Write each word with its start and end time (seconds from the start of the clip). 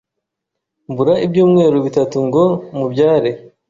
mbura 0.91 1.13
ibyumweru 1.25 1.77
bitatu 1.85 2.17
ngo 2.27 2.43
mubyare 2.77 3.31